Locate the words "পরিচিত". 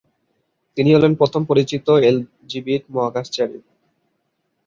1.45-1.87